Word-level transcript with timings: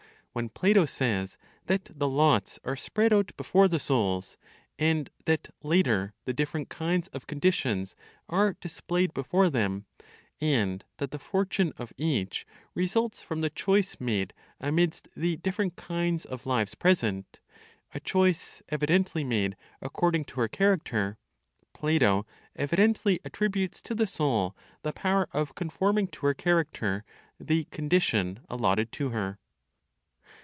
When 0.33 0.47
(Plato) 0.47 0.85
says 0.85 1.37
that 1.65 1.91
the 1.93 2.07
lots 2.07 2.57
are 2.63 2.77
spread 2.77 3.11
out 3.11 3.35
before 3.35 3.67
the 3.67 3.81
souls, 3.81 4.37
and 4.79 5.09
that 5.25 5.53
later 5.61 6.13
the 6.23 6.31
different 6.31 6.69
kinds 6.69 7.09
of 7.09 7.27
conditions 7.27 7.97
are 8.29 8.53
displayed 8.61 9.13
before 9.13 9.49
them, 9.49 9.87
and 10.39 10.85
that 10.99 11.11
the 11.11 11.19
fortune 11.19 11.73
of 11.75 11.91
each 11.97 12.45
results 12.73 13.21
from 13.21 13.41
the 13.41 13.49
choice 13.49 13.97
made 13.99 14.33
amidst 14.61 15.09
the 15.17 15.35
different 15.35 15.75
kinds 15.75 16.23
of 16.23 16.45
lives 16.45 16.75
present 16.75 17.41
a 17.93 17.99
choice 17.99 18.61
evidently 18.69 19.25
made 19.25 19.57
according 19.81 20.23
to 20.23 20.39
her 20.39 20.47
character 20.47 21.17
(Plato) 21.73 22.25
evidently 22.55 23.19
attributes 23.25 23.81
to 23.81 23.93
the 23.93 24.07
soul 24.07 24.55
the 24.83 24.93
power 24.93 25.27
of 25.33 25.55
conforming 25.55 26.07
to 26.07 26.25
her 26.25 26.33
character 26.33 27.03
the 27.37 27.65
condition 27.65 28.39
allotted 28.49 28.93
to 28.93 29.09
her. 29.09 29.37